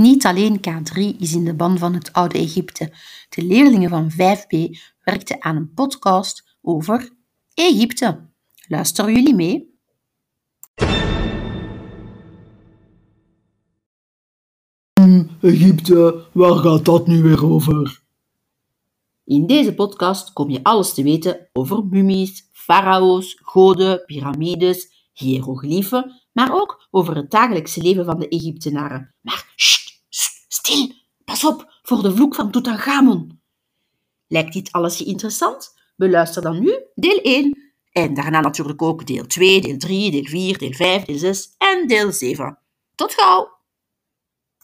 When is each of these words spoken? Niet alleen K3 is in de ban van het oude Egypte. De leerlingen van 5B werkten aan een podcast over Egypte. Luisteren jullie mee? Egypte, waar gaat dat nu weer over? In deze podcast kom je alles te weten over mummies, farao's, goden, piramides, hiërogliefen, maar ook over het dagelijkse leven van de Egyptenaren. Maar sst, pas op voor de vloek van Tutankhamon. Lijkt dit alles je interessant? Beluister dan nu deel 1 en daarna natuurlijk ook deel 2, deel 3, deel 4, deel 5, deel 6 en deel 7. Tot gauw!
Niet 0.00 0.26
alleen 0.26 0.58
K3 0.58 1.18
is 1.18 1.34
in 1.34 1.44
de 1.44 1.54
ban 1.54 1.78
van 1.78 1.94
het 1.94 2.12
oude 2.12 2.38
Egypte. 2.38 2.92
De 3.28 3.42
leerlingen 3.42 3.90
van 3.90 4.10
5B 4.12 4.78
werkten 5.02 5.42
aan 5.42 5.56
een 5.56 5.72
podcast 5.74 6.56
over 6.62 7.10
Egypte. 7.54 8.28
Luisteren 8.68 9.14
jullie 9.14 9.34
mee? 9.34 9.78
Egypte, 15.40 16.26
waar 16.32 16.56
gaat 16.56 16.84
dat 16.84 17.06
nu 17.06 17.22
weer 17.22 17.46
over? 17.46 18.02
In 19.24 19.46
deze 19.46 19.74
podcast 19.74 20.32
kom 20.32 20.50
je 20.50 20.62
alles 20.62 20.94
te 20.94 21.02
weten 21.02 21.48
over 21.52 21.86
mummies, 21.86 22.48
farao's, 22.52 23.38
goden, 23.42 24.04
piramides, 24.06 25.08
hiërogliefen, 25.12 26.20
maar 26.32 26.54
ook 26.54 26.88
over 26.90 27.16
het 27.16 27.30
dagelijkse 27.30 27.82
leven 27.82 28.04
van 28.04 28.18
de 28.18 28.28
Egyptenaren. 28.28 29.14
Maar 29.20 29.52
sst, 29.56 29.79
pas 31.24 31.44
op 31.44 31.78
voor 31.82 32.02
de 32.02 32.16
vloek 32.16 32.34
van 32.34 32.50
Tutankhamon. 32.50 33.40
Lijkt 34.26 34.52
dit 34.52 34.72
alles 34.72 34.98
je 34.98 35.04
interessant? 35.04 35.78
Beluister 35.96 36.42
dan 36.42 36.60
nu 36.60 36.78
deel 36.94 37.20
1 37.20 37.72
en 37.92 38.14
daarna 38.14 38.40
natuurlijk 38.40 38.82
ook 38.82 39.06
deel 39.06 39.26
2, 39.26 39.60
deel 39.60 39.78
3, 39.78 40.10
deel 40.10 40.24
4, 40.24 40.58
deel 40.58 40.72
5, 40.72 41.04
deel 41.04 41.18
6 41.18 41.54
en 41.58 41.86
deel 41.86 42.12
7. 42.12 42.58
Tot 42.94 43.14
gauw! 43.14 43.59